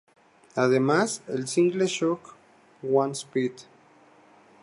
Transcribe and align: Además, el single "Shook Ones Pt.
Además, 0.55 1.21
el 1.27 1.47
single 1.47 1.85
"Shook 1.85 2.33
Ones 2.81 3.23
Pt. 3.23 3.67